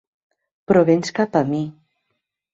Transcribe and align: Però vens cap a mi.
Però 0.71 0.81
vens 0.91 1.13
cap 1.21 1.39
a 1.41 1.43
mi. 1.53 1.61